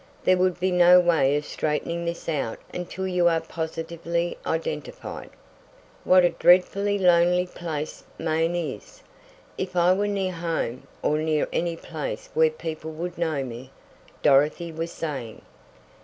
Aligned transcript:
There 0.23 0.35
would 0.37 0.59
be 0.59 0.71
no 0.71 0.99
way 0.99 1.37
of 1.37 1.45
straightening 1.45 2.05
this 2.05 2.27
out 2.27 2.57
until 2.73 3.07
you 3.07 3.27
are 3.27 3.39
positively 3.39 4.35
identified." 4.47 5.29
"What 6.05 6.23
a 6.25 6.31
dreadfully 6.31 6.97
lonely 6.97 7.45
place 7.45 8.03
Maine 8.17 8.55
is! 8.55 9.03
If 9.59 9.75
I 9.75 9.93
were 9.93 10.07
near 10.07 10.31
home 10.33 10.87
or 11.03 11.19
near 11.19 11.47
any 11.53 11.75
place 11.77 12.31
where 12.33 12.49
people 12.49 12.89
would 12.93 13.19
know 13.19 13.43
me" 13.43 13.69
Dorothy 14.23 14.71
was 14.71 14.91
saying. 14.91 15.43